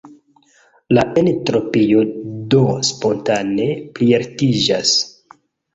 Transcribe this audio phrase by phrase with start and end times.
[0.97, 1.03] La
[1.33, 2.01] entropio
[2.55, 5.01] do spontane plialtiĝas.